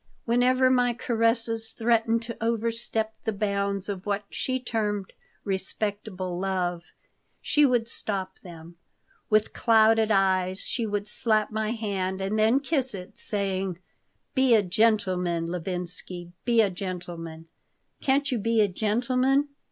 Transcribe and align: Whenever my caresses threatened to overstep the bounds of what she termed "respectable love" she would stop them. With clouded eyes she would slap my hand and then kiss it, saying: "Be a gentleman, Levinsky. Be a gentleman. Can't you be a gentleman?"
Whenever 0.25 0.71
my 0.71 0.93
caresses 0.95 1.73
threatened 1.73 2.23
to 2.23 2.35
overstep 2.43 3.13
the 3.23 3.31
bounds 3.31 3.87
of 3.87 4.03
what 4.03 4.23
she 4.31 4.59
termed 4.59 5.13
"respectable 5.43 6.39
love" 6.39 6.91
she 7.39 7.67
would 7.67 7.87
stop 7.87 8.39
them. 8.39 8.77
With 9.29 9.53
clouded 9.53 10.09
eyes 10.09 10.59
she 10.61 10.87
would 10.87 11.07
slap 11.07 11.51
my 11.51 11.69
hand 11.69 12.19
and 12.19 12.39
then 12.39 12.61
kiss 12.61 12.95
it, 12.95 13.19
saying: 13.19 13.77
"Be 14.33 14.55
a 14.55 14.63
gentleman, 14.63 15.45
Levinsky. 15.45 16.31
Be 16.45 16.61
a 16.61 16.71
gentleman. 16.71 17.47
Can't 17.99 18.31
you 18.31 18.39
be 18.39 18.59
a 18.61 18.67
gentleman?" 18.67 19.49